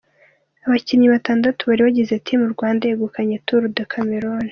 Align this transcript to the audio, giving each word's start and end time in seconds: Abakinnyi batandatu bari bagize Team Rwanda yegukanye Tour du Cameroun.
Abakinnyi 0.65 1.07
batandatu 1.15 1.61
bari 1.69 1.81
bagize 1.87 2.13
Team 2.25 2.41
Rwanda 2.53 2.83
yegukanye 2.85 3.35
Tour 3.45 3.63
du 3.75 3.83
Cameroun. 3.91 4.47